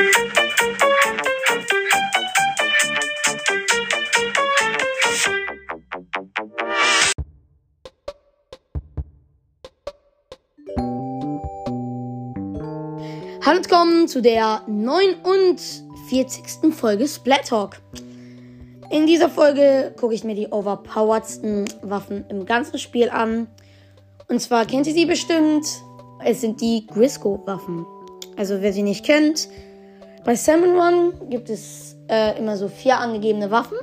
[0.00, 0.08] Hallo
[13.58, 16.72] und willkommen zu der 49.
[16.72, 17.76] Folge Splat Talk.
[18.90, 23.48] In dieser Folge gucke ich mir die overpoweredsten Waffen im ganzen Spiel an.
[24.28, 25.66] Und zwar kennt ihr sie bestimmt.
[26.24, 27.84] Es sind die Grisco-Waffen.
[28.38, 29.50] Also wer sie nicht kennt,
[30.24, 33.78] bei Salmon Run gibt es äh, immer so vier angegebene Waffen.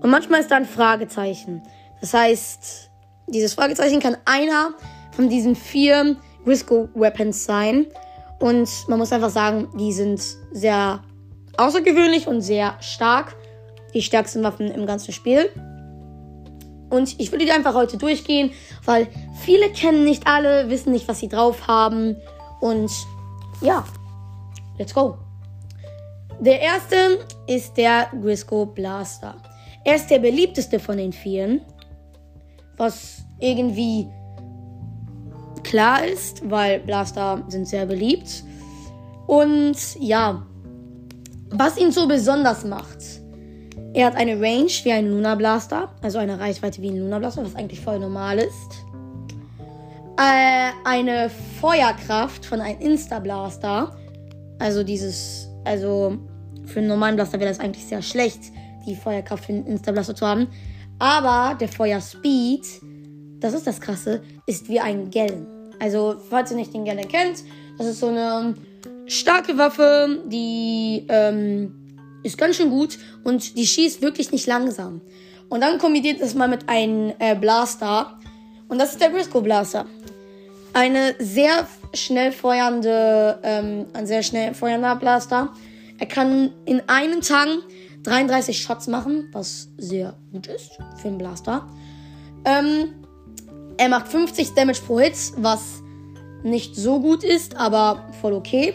[0.00, 1.62] Und manchmal ist da ein Fragezeichen.
[2.00, 2.90] Das heißt,
[3.28, 4.70] dieses Fragezeichen kann einer
[5.12, 7.86] von diesen vier Grisco-Weapons sein.
[8.38, 11.02] Und man muss einfach sagen, die sind sehr
[11.58, 13.36] außergewöhnlich und sehr stark.
[13.92, 15.50] Die stärksten Waffen im ganzen Spiel.
[16.88, 18.50] Und ich würde die einfach heute durchgehen,
[18.84, 19.06] weil
[19.44, 22.16] viele kennen nicht alle, wissen nicht, was sie drauf haben.
[22.60, 22.90] Und
[23.60, 23.84] ja,
[24.78, 25.18] let's go.
[26.40, 29.34] Der erste ist der Grisco Blaster.
[29.84, 31.60] Er ist der beliebteste von den vieren.
[32.78, 34.08] Was irgendwie
[35.62, 38.42] klar ist, weil Blaster sind sehr beliebt.
[39.26, 40.46] Und ja,
[41.50, 43.20] was ihn so besonders macht.
[43.92, 47.44] Er hat eine Range wie ein Luna Blaster, also eine Reichweite wie ein Luna Blaster,
[47.44, 48.84] was eigentlich voll normal ist.
[50.16, 53.94] Äh, eine Feuerkraft von einem Insta Blaster,
[54.58, 56.18] also dieses, also
[56.70, 58.52] für einen normalen Blaster wäre das eigentlich sehr schlecht,
[58.86, 60.48] die Feuerkraft für einen Insta Blaster zu haben.
[60.98, 62.64] Aber der Feuerspeed
[63.40, 65.46] das ist das Krasse, ist wie ein Gellen.
[65.80, 67.42] Also, falls ihr nicht den Gellen kennt,
[67.78, 68.54] das ist so eine
[69.06, 71.74] starke Waffe, die ähm,
[72.22, 75.00] ist ganz schön gut und die schießt wirklich nicht langsam.
[75.48, 78.18] Und dann kombiniert es mal mit einem äh, Blaster.
[78.68, 79.86] Und das ist der Briscoe Blaster.
[80.74, 85.52] Eine sehr schnell feuernde, ähm, ein sehr schnell feuernder Blaster.
[86.00, 87.60] Er kann in einem Tang
[88.02, 91.68] 33 Shots machen, was sehr gut ist für einen Blaster.
[92.46, 92.94] Ähm,
[93.76, 95.82] er macht 50 Damage pro Hit, was
[96.42, 98.74] nicht so gut ist, aber voll okay.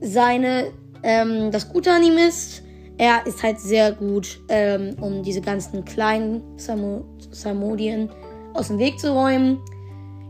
[0.00, 0.72] Seine,
[1.04, 2.64] ähm, das Gute an ihm ist,
[2.98, 8.10] er ist halt sehr gut, ähm, um diese ganzen kleinen Samodien
[8.54, 9.60] aus dem Weg zu räumen.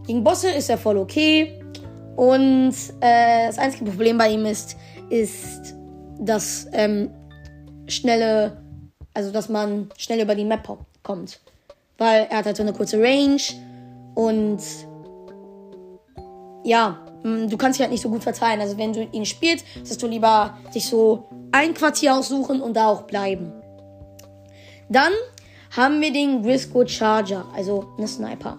[0.06, 1.58] Gegen Bosse ist er voll okay.
[2.16, 4.76] Und äh, das einzige Problem bei ihm ist,
[5.10, 5.74] ist
[6.18, 7.10] das ähm,
[7.86, 8.62] schnelle,
[9.14, 10.68] also dass man schnell über die Map
[11.02, 11.40] kommt.
[11.98, 13.40] Weil er hat halt so eine kurze Range
[14.14, 14.60] und
[16.64, 18.60] ja, mm, du kannst dich halt nicht so gut verteilen.
[18.60, 22.88] Also wenn du ihn spielst, sollst du lieber dich so ein Quartier aussuchen und da
[22.88, 23.52] auch bleiben.
[24.88, 25.12] Dann
[25.76, 28.58] haben wir den Grisco Charger, also eine Sniper.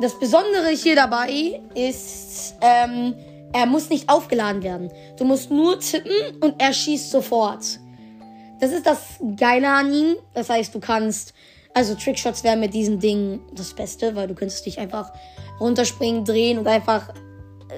[0.00, 3.14] Das Besondere hier dabei ist, ähm,
[3.52, 4.90] er muss nicht aufgeladen werden.
[5.18, 7.78] Du musst nur tippen und er schießt sofort.
[8.60, 10.16] Das ist das Geile an ihm.
[10.34, 11.34] Das heißt, du kannst
[11.74, 15.12] also Trickshots wären mit diesem Ding das Beste, weil du könntest dich einfach
[15.60, 17.12] runterspringen, drehen und einfach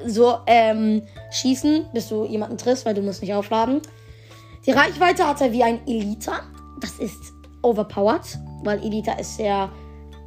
[0.06, 3.82] so ähm, schießen, bis du jemanden triffst, weil du musst nicht aufladen.
[4.66, 6.40] Die Reichweite hat er wie ein Elita.
[6.80, 7.32] Das ist
[7.62, 9.70] overpowered, weil Elita ist sehr,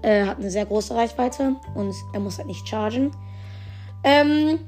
[0.04, 3.12] äh, hat eine sehr große Reichweite und er muss halt nicht chargen.
[4.04, 4.60] Ähm,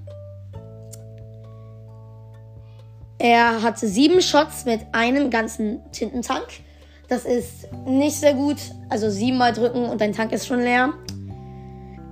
[3.20, 6.48] er hatte sieben Shots mit einem ganzen Tintentank.
[7.10, 8.58] Das ist nicht sehr gut.
[8.90, 10.94] Also siebenmal drücken und dein Tank ist schon leer.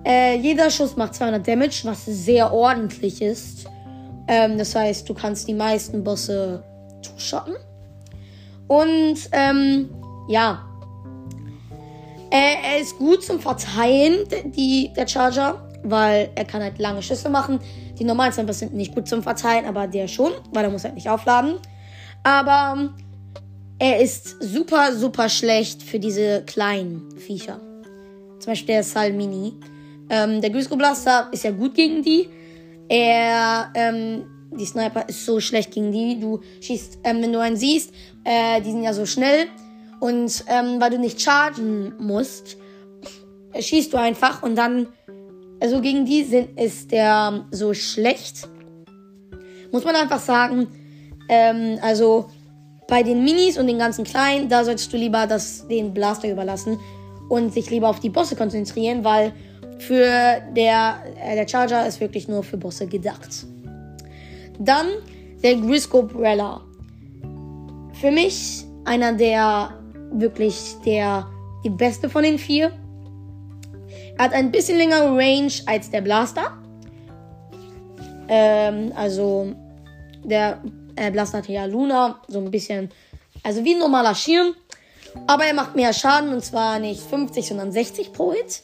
[0.06, 3.66] Äh, jeder Schuss macht 200 Damage, was sehr ordentlich ist.
[4.28, 6.64] Ähm, das heißt, du kannst die meisten Bosse
[7.02, 7.56] two-shotten.
[8.68, 9.90] Und ähm,
[10.28, 10.66] ja.
[12.32, 17.30] Äh, er ist gut zum Verteilen, die, der Charger, weil er kann halt lange Schüsse
[17.30, 17.60] machen.
[17.98, 20.96] Die normalen Sniper sind nicht gut zum Verteilen, aber der schon, weil er muss halt
[20.96, 21.56] nicht aufladen.
[22.24, 22.94] Aber
[23.80, 27.60] er ist super, super schlecht für diese kleinen Viecher.
[28.40, 29.54] Zum Beispiel der Salmini.
[30.10, 32.30] Ähm, der Grisco Blaster ist ja gut gegen die.
[32.88, 36.20] Er, ähm, die Sniper ist so schlecht gegen die.
[36.20, 37.94] Du schießt, ähm, wenn du einen siehst,
[38.24, 39.48] äh, die sind ja so schnell.
[40.00, 42.58] Und ähm, weil du nicht chargen musst,
[43.58, 44.88] schießt du einfach und dann,
[45.60, 48.48] also gegen die sind, ist der so schlecht.
[49.72, 50.68] Muss man einfach sagen.
[51.30, 52.26] Ähm, also
[52.88, 56.78] bei den Minis und den ganzen kleinen, da solltest du lieber das, den Blaster überlassen
[57.30, 59.34] und sich lieber auf die Bosse konzentrieren, weil
[59.80, 63.46] für der, äh, der Charger ist wirklich nur für Bosse gedacht.
[64.60, 64.88] Dann
[65.44, 66.62] der Grisco Brella.
[67.94, 69.74] Für mich einer der
[70.12, 71.28] wirklich der
[71.64, 72.72] die beste von den vier.
[74.18, 76.58] Hat ein bisschen längere Range als der Blaster.
[78.28, 79.54] Ähm, also
[80.24, 80.62] der
[80.96, 82.90] äh, Blaster hat ja Luna, so ein bisschen,
[83.44, 84.54] also wie ein normaler Schirm.
[85.28, 88.64] Aber er macht mehr Schaden und zwar nicht 50, sondern 60 pro Hit.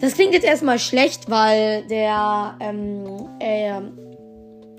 [0.00, 3.82] Das klingt jetzt erstmal schlecht, weil der, ähm, er,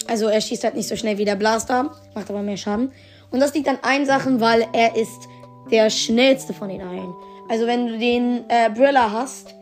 [0.07, 2.91] also er schießt halt nicht so schnell wie der Blaster, macht aber mehr Schaden.
[3.29, 5.27] Und das liegt an einen Sachen, weil er ist
[5.69, 7.13] der schnellste von den allen.
[7.49, 9.53] Also wenn du den äh, Brilla hast,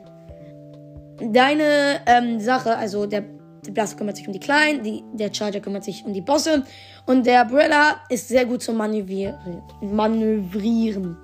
[1.19, 3.24] deine ähm, Sache, also der,
[3.66, 6.63] der Blaster kümmert sich um die Kleinen, die, der Charger kümmert sich um die Bosse
[7.06, 9.62] und der Brilla ist sehr gut zum Manövrieren.
[9.81, 11.18] Manövrieren.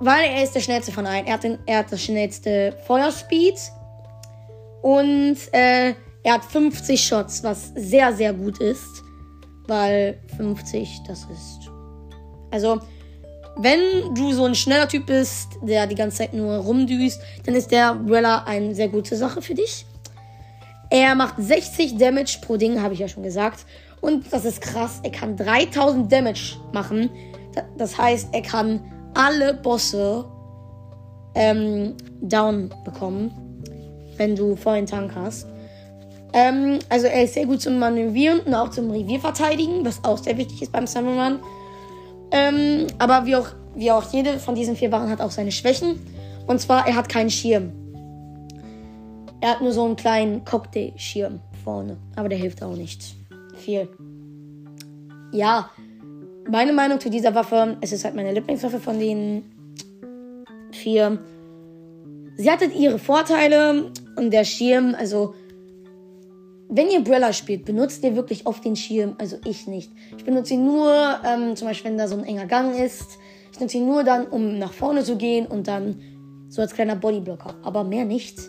[0.00, 1.26] Weil er ist der schnellste von allen.
[1.26, 3.58] Er hat, den, er hat das schnellste Feuerspeed
[4.82, 5.94] und äh,
[6.24, 9.02] er hat 50 Shots, was sehr, sehr gut ist.
[9.66, 11.73] Weil 50, das ist.
[12.54, 12.78] Also,
[13.56, 17.72] wenn du so ein schneller Typ bist, der die ganze Zeit nur rumdüst, dann ist
[17.72, 19.84] der Umbrella eine sehr gute Sache für dich.
[20.88, 23.66] Er macht 60 Damage pro Ding, habe ich ja schon gesagt.
[24.00, 27.10] Und das ist krass, er kann 3000 Damage machen.
[27.76, 28.80] Das heißt, er kann
[29.14, 30.24] alle Bosse
[31.34, 33.32] ähm, down bekommen,
[34.16, 35.48] wenn du vollen Tank hast.
[36.32, 40.36] Ähm, also er ist sehr gut zum Manövrieren und auch zum Revierverteidigen, was auch sehr
[40.36, 41.40] wichtig ist beim Summer Run.
[42.34, 43.46] Ähm, aber wie auch,
[43.76, 46.00] wie auch jede von diesen vier Wachen hat auch seine Schwächen.
[46.48, 47.72] Und zwar, er hat keinen Schirm.
[49.40, 51.96] Er hat nur so einen kleinen Cocktail-Schirm vorne.
[52.16, 53.14] Aber der hilft auch nicht
[53.56, 53.88] viel.
[55.32, 55.70] Ja,
[56.50, 59.44] meine Meinung zu dieser Waffe, es ist halt meine Lieblingswaffe von den
[60.72, 61.20] vier.
[62.36, 65.36] Sie hatte ihre Vorteile und der Schirm, also
[66.76, 69.14] wenn ihr Brella spielt, benutzt ihr wirklich oft den Schirm.
[69.18, 69.92] Also ich nicht.
[70.16, 73.18] Ich benutze ihn nur, ähm, zum Beispiel, wenn da so ein enger Gang ist.
[73.52, 76.00] Ich nutze ihn nur dann, um nach vorne zu gehen und dann
[76.48, 77.54] so als kleiner Bodyblocker.
[77.62, 78.40] Aber mehr nicht.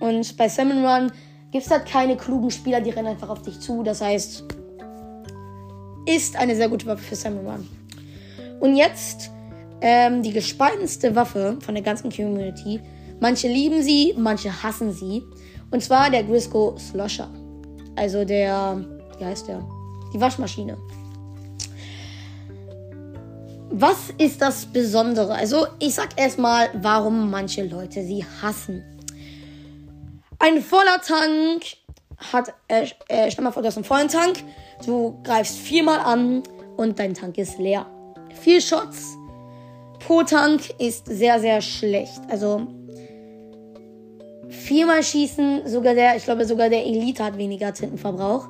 [0.00, 1.12] Und bei Salmon Run
[1.50, 3.82] gibt es halt keine klugen Spieler, die rennen einfach auf dich zu.
[3.82, 4.44] Das heißt,
[6.04, 7.68] ist eine sehr gute Waffe für Salmon Run.
[8.60, 9.30] Und jetzt
[9.80, 12.80] ähm, die gespaltenste Waffe von der ganzen Community.
[13.20, 15.22] Manche lieben sie, manche hassen sie.
[15.74, 17.28] Und zwar der Grisco Slosher.
[17.96, 18.80] Also der,
[19.18, 19.60] wie heißt der?
[20.14, 20.78] Die Waschmaschine.
[23.70, 25.34] Was ist das Besondere?
[25.34, 28.84] Also, ich sag erstmal, warum manche Leute sie hassen.
[30.38, 31.64] Ein voller Tank
[32.32, 34.44] hat, äh, äh, stell mal vor, du hast einen vollen Tank.
[34.86, 36.44] Du greifst viermal an
[36.76, 37.84] und dein Tank ist leer.
[38.42, 39.16] Vier Shots
[39.98, 42.20] pro Tank ist sehr, sehr schlecht.
[42.30, 42.64] Also,
[44.64, 45.68] viermal schießen.
[45.68, 48.48] Sogar der, ich glaube, sogar der Elite hat weniger Tintenverbrauch.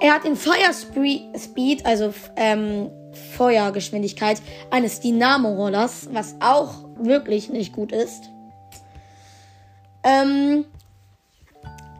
[0.00, 2.90] Er hat in Fire Speed, also ähm,
[3.36, 8.24] Feuergeschwindigkeit, eines Dynamo-Rollers, was auch wirklich nicht gut ist.
[10.02, 10.64] Ähm,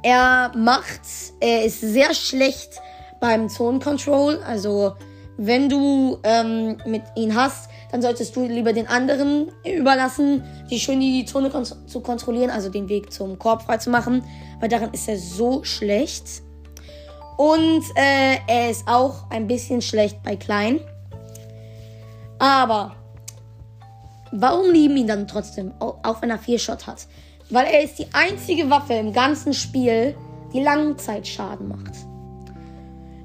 [0.02, 1.02] er macht,
[1.38, 2.80] er ist sehr schlecht
[3.20, 4.42] beim Zone Control.
[4.44, 4.94] Also,
[5.36, 11.00] wenn du ähm, mit ihm hast, dann solltest du lieber den anderen überlassen, die schön
[11.00, 14.24] die Zone kon zu kontrollieren, also den Weg zum Korb frei zu machen,
[14.60, 16.42] weil daran ist er so schlecht.
[17.36, 20.80] Und äh, er ist auch ein bisschen schlecht bei Klein.
[22.38, 22.96] Aber
[24.32, 27.06] warum lieben ihn dann trotzdem, auch wenn er vier Shot hat?
[27.50, 30.14] Weil er ist die einzige Waffe im ganzen Spiel,
[30.52, 32.11] die Langzeitschaden macht.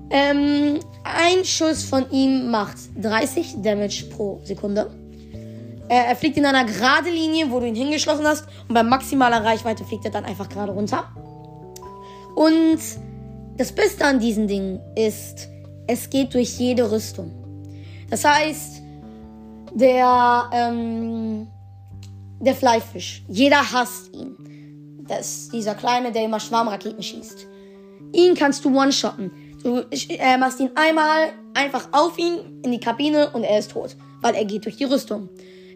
[0.10, 4.90] Ähm, ein Schuss von ihm macht 30 Damage pro Sekunde.
[5.90, 8.46] Er, er fliegt in einer gerade Linie, wo du ihn hingeschlossen hast.
[8.68, 11.06] Und bei maximaler Reichweite fliegt er dann einfach gerade runter.
[12.36, 12.80] Und
[13.58, 15.50] das Beste an diesen Dingen ist,
[15.88, 17.32] es geht durch jede Rüstung.
[18.10, 18.82] Das heißt,
[19.74, 21.48] der, ähm,
[22.40, 24.36] der Fleifisch, jeder hasst ihn.
[25.08, 27.48] Das ist dieser kleine, der immer Schwarmraketen schießt.
[28.14, 29.32] Ihn kannst du one-shotten.
[29.64, 33.96] Du äh, machst ihn einmal einfach auf ihn in die Kabine und er ist tot,
[34.22, 35.30] weil er geht durch die Rüstung.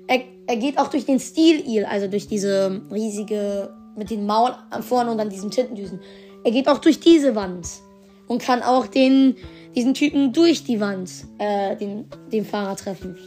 [0.08, 5.12] Er, er geht auch durch den Steel-Eel, also durch diese riesige, mit den Mauern vorne
[5.12, 6.00] und dann diesen Tintendüsen.
[6.44, 7.68] Er geht auch durch diese Wand
[8.28, 9.36] und kann auch den,
[9.76, 13.18] diesen Typen durch die Wand, äh, den, den Fahrer treffen.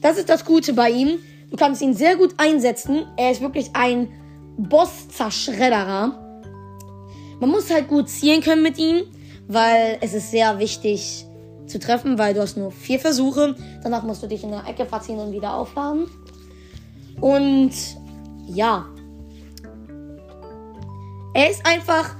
[0.00, 1.18] Das ist das Gute bei ihm.
[1.50, 3.06] Du kannst ihn sehr gut einsetzen.
[3.16, 4.08] Er ist wirklich ein
[4.56, 6.22] Boss-Zerschredderer.
[7.40, 9.02] Man muss halt gut zielen können mit ihm
[9.48, 11.26] weil es ist sehr wichtig
[11.66, 13.56] zu treffen, weil du hast nur vier Versuche.
[13.82, 16.06] Danach musst du dich in der Ecke verziehen und wieder aufladen.
[17.20, 17.72] Und
[18.46, 18.86] ja.
[21.34, 22.14] Er ist einfach,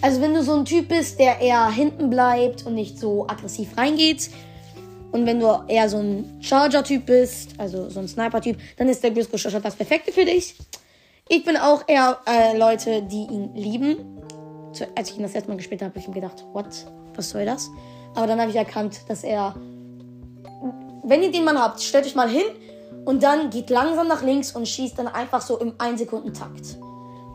[0.00, 3.76] also wenn du so ein Typ bist, der eher hinten bleibt und nicht so aggressiv
[3.76, 4.30] reingeht,
[5.12, 9.12] und wenn du eher so ein Charger-Typ bist, also so ein Sniper-Typ, dann ist der
[9.12, 10.56] Grisco Shot das Perfekte für dich.
[11.28, 14.15] Ich bin auch eher äh, Leute, die ihn lieben.
[14.94, 16.66] Als ich ihn das erste Mal gespielt habe, habe ich mir gedacht, what?
[17.14, 17.70] Was soll das?
[18.14, 19.54] Aber dann habe ich erkannt, dass er.
[21.02, 22.44] Wenn ihr den Mann habt, stellt euch mal hin
[23.04, 26.78] und dann geht langsam nach links und schießt dann einfach so im 1-Sekunden-Takt.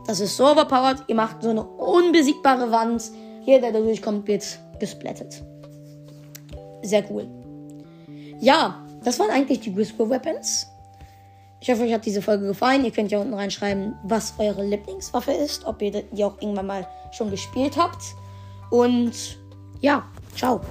[0.05, 1.03] Das ist so overpowered.
[1.07, 3.03] Ihr macht so eine unbesiegbare Wand.
[3.45, 4.43] Jeder, der durchkommt, wird
[4.79, 5.41] gesplattet.
[6.83, 7.27] Sehr cool.
[8.39, 10.67] Ja, das waren eigentlich die Whisper Weapons.
[11.61, 12.83] Ich hoffe, euch hat diese Folge gefallen.
[12.83, 16.87] Ihr könnt ja unten reinschreiben, was eure Lieblingswaffe ist, ob ihr die auch irgendwann mal
[17.11, 18.01] schon gespielt habt.
[18.71, 19.37] Und
[19.79, 20.03] ja,
[20.35, 20.61] ciao.